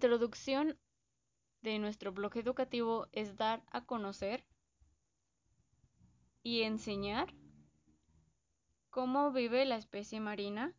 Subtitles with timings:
[0.00, 0.78] introducción
[1.60, 4.46] de nuestro blog educativo es dar a conocer
[6.42, 7.34] y enseñar
[8.88, 10.74] cómo vive la especie marina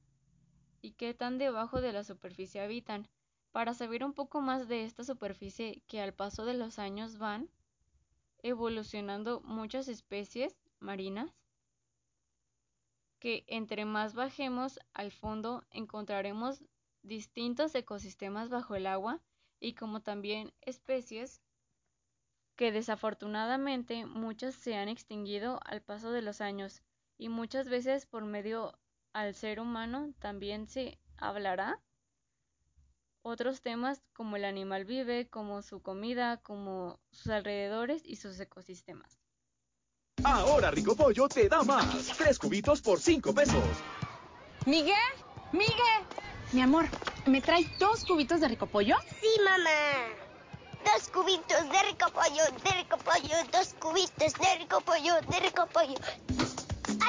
[0.81, 3.07] y qué tan debajo de la superficie habitan,
[3.51, 7.47] para saber un poco más de esta superficie que al paso de los años van
[8.39, 11.31] evolucionando muchas especies marinas
[13.19, 16.63] que entre más bajemos al fondo encontraremos
[17.03, 19.19] distintos ecosistemas bajo el agua
[19.59, 21.41] y como también especies
[22.55, 26.83] que desafortunadamente muchas se han extinguido al paso de los años
[27.17, 28.77] y muchas veces por medio
[29.13, 31.79] al ser humano también se hablará
[33.23, 39.19] otros temas como el animal vive, como su comida, como sus alrededores y sus ecosistemas.
[40.23, 42.17] Ahora Rico Pollo te da más.
[42.17, 43.63] Tres cubitos por cinco pesos.
[44.65, 44.95] Miguel,
[45.51, 46.05] Miguel,
[46.53, 46.85] mi amor,
[47.25, 48.97] ¿me trae dos cubitos de Rico Pollo?
[49.21, 49.69] Sí, mamá.
[50.83, 55.67] Dos cubitos de rico pollo, de rico pollo, dos cubitos de rico pollo, de rico
[55.67, 55.93] pollo.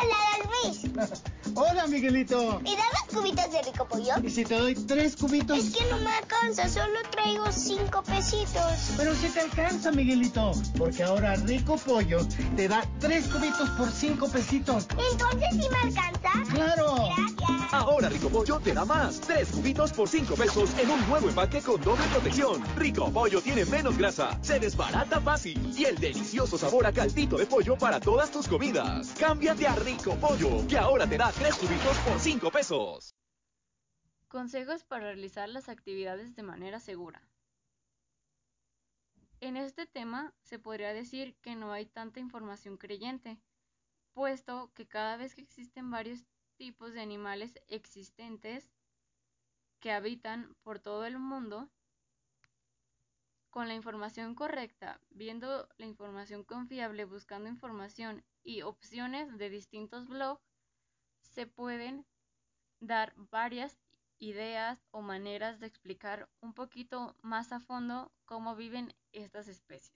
[0.00, 0.16] ¡Hola,
[0.64, 0.82] Luis!
[1.54, 2.60] Hola, Miguelito.
[2.60, 4.14] ¿Me das dos cubitos de rico pollo?
[4.22, 5.58] ¿Y si te doy tres cubitos?
[5.58, 8.92] Es que no me alcanza, solo traigo cinco pesitos.
[8.96, 10.52] Pero si te alcanza, Miguelito.
[10.78, 12.26] Porque ahora Rico Pollo
[12.56, 14.86] te da tres cubitos por cinco pesitos.
[15.12, 16.52] Entonces, ¿sí me alcanza?
[16.54, 16.94] ¡Claro!
[17.16, 17.72] Gracias.
[17.72, 19.20] Ahora Rico Pollo te da más.
[19.20, 22.62] Tres cubitos por cinco pesos en un nuevo empaque con doble protección.
[22.76, 27.46] Rico Pollo tiene menos grasa, se desbarata fácil y el delicioso sabor a caldito de
[27.46, 29.12] pollo para todas tus comidas.
[29.18, 33.16] Cámbiate a Rico Pollo, que ahora te da tres cubitos por cinco pesos.
[34.28, 37.20] Consejos para realizar las actividades de manera segura.
[39.40, 43.40] En este tema se podría decir que no hay tanta información creyente,
[44.12, 46.24] puesto que cada vez que existen varios
[46.56, 48.70] tipos de animales existentes
[49.80, 51.68] que habitan por todo el mundo,
[53.50, 60.42] con la información correcta, viendo la información confiable, buscando información y opciones de distintos blogs,
[61.20, 62.04] se pueden
[62.80, 63.78] dar varias
[64.18, 69.92] ideas o maneras de explicar un poquito más a fondo cómo viven estas especies.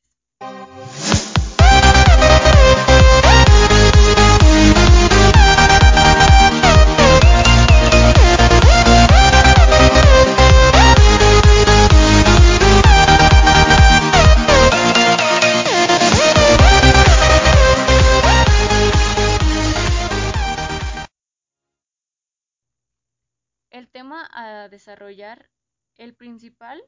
[24.06, 25.50] Tema a desarrollar,
[25.96, 26.80] el principal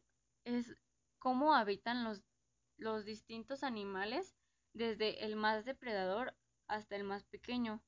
[0.44, 0.76] es
[1.18, 2.22] cómo habitan los,
[2.76, 4.36] los distintos animales,
[4.72, 6.36] desde el más depredador
[6.68, 7.82] hasta el más pequeño.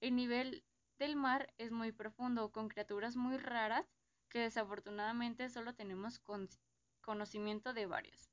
[0.00, 0.64] El nivel
[0.98, 3.86] del mar es muy profundo, con criaturas muy raras
[4.30, 6.48] que desafortunadamente solo tenemos con-
[7.02, 8.30] conocimiento de varias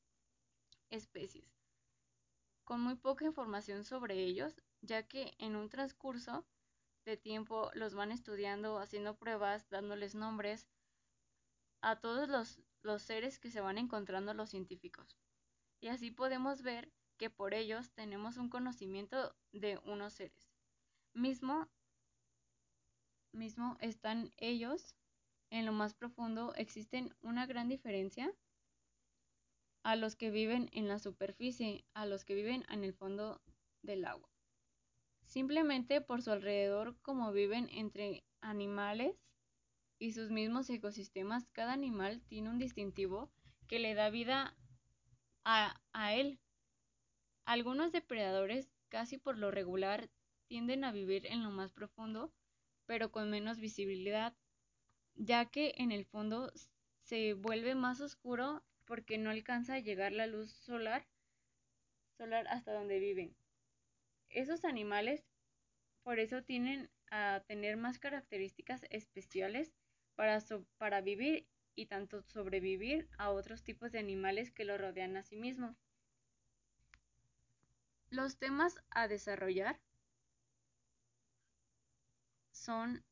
[0.89, 1.59] especies,
[2.63, 6.45] con muy poca información sobre ellos, ya que en un transcurso
[7.07, 10.67] de tiempo los van estudiando, haciendo pruebas, dándoles nombres
[11.81, 15.17] a todos los, los seres que se van encontrando los científicos.
[15.79, 20.51] Y así podemos ver que por ellos tenemos un conocimiento de unos seres.
[21.13, 21.69] Mismo,
[23.31, 24.93] mismo están ellos
[25.49, 28.33] en lo más profundo, existen una gran diferencia
[29.83, 33.41] a los que viven en la superficie, a los que viven en el fondo
[33.81, 34.36] del agua.
[35.27, 39.13] Simplemente por su alrededor, como viven entre animales
[39.99, 43.29] y sus mismos ecosistemas, cada animal tiene un distintivo
[43.67, 44.55] que le da vida
[45.43, 46.39] a, él.
[47.43, 50.09] Algunos depredadores, casi por lo regular,
[50.47, 52.31] tienden a vivir en lo más profundo,
[52.85, 54.33] pero con menos visibilidad,
[55.15, 56.53] ya que en el fondo
[57.01, 61.05] se vuelve más oscuro porque no alcanza a llegar la luz solar
[62.49, 63.35] hasta donde viven.
[64.29, 65.25] Esos animales
[66.03, 69.73] por eso tienen a tener más características especiales
[70.15, 70.39] para,
[70.77, 75.35] para vivir y tanto sobrevivir a otros tipos de animales que lo rodean a sí
[75.35, 75.75] mismo.
[78.09, 79.79] Los temas a desarrollar
[82.51, 83.03] son,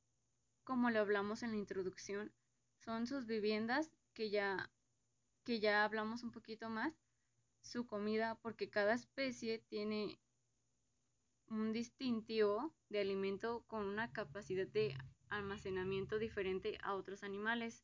[0.63, 2.31] como lo hablamos en la introducción,
[2.77, 4.71] son sus viviendas que ya,
[5.43, 6.93] que ya hablamos un poquito más,
[7.61, 10.17] su comida, porque cada especie tiene
[11.49, 14.97] un distintivo de alimento con una capacidad de
[15.29, 17.83] almacenamiento diferente a otros animales.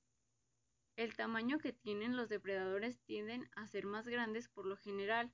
[0.96, 5.32] El tamaño que tienen los depredadores tienden a ser más grandes por lo general,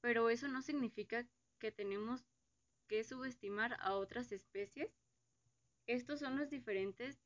[0.00, 1.26] pero eso no significa
[1.58, 2.24] que tenemos
[2.88, 4.90] que subestimar a otras especies.
[5.86, 7.18] Estos son los diferentes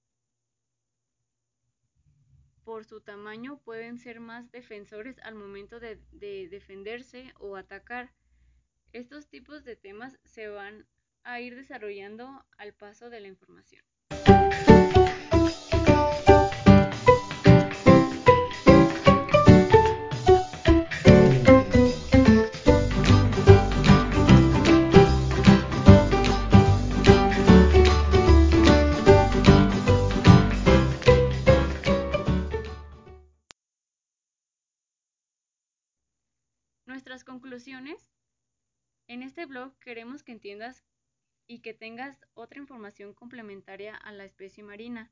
[2.69, 8.13] por su tamaño pueden ser más defensores al momento de, de defenderse o atacar.
[8.95, 10.87] Estos tipos de temas se van
[11.23, 13.85] a ir desarrollando al paso de la información.
[36.87, 38.18] Nuestras conclusiones.
[39.09, 40.85] En este blog queremos que entiendas
[41.47, 45.11] y que tengas otra información complementaria a la especie marina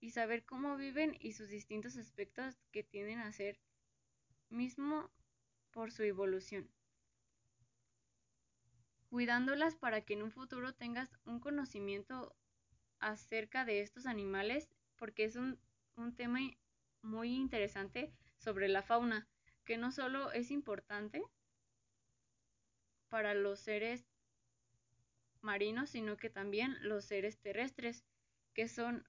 [0.00, 3.60] y saber cómo viven y sus distintos aspectos que tienden a ser
[4.48, 5.12] mismo
[5.70, 6.68] por su evolución.
[9.10, 12.34] Cuidándolas para que en un futuro tengas un conocimiento
[12.98, 15.60] acerca de estos animales porque es un,
[15.94, 16.40] un tema
[17.00, 19.28] muy interesante sobre la fauna
[19.64, 21.22] que no solo es importante
[23.16, 24.04] para los seres
[25.40, 28.04] marinos, sino que también los seres terrestres,
[28.52, 29.08] que son,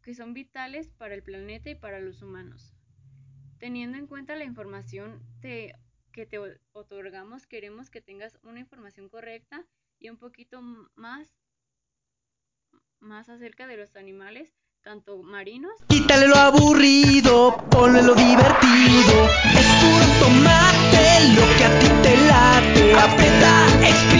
[0.00, 2.72] que son vitales para el planeta y para los humanos.
[3.58, 5.74] Teniendo en cuenta la información que
[6.12, 6.38] te
[6.70, 9.66] otorgamos, queremos que tengas una información correcta
[9.98, 10.62] y un poquito
[10.94, 11.34] más,
[13.00, 15.72] más acerca de los animales tanto marinos.
[15.88, 19.24] Quítale lo aburrido, ponle lo divertido.
[19.58, 21.89] Es puro tomate lo que a
[23.00, 24.19] la pena